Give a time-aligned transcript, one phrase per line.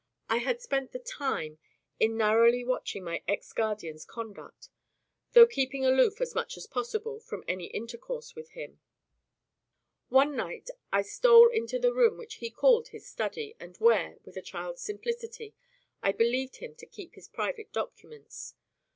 [0.29, 1.59] I had spent the time
[1.99, 4.67] in narrowly watching my ex guardian's conduct,
[5.33, 8.81] though keeping aloof, as much as possible, from any intercourse with him.
[10.09, 14.35] One night, I stole into the room which he called his study, and where (with
[14.37, 15.53] a child's simplicity)
[16.01, 18.55] I believed him to keep his private documents.